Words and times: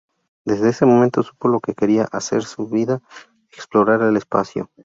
Desde 0.45 0.69
ese 0.69 0.87
momento, 0.87 1.21
supo 1.21 1.47
lo 1.47 1.59
que 1.59 1.75
quería 1.75 2.05
hacer 2.05 2.39
en 2.39 2.47
su 2.47 2.67
vida: 2.67 3.03
explorar 3.51 4.01
el 4.01 4.17
espacio. 4.17 4.71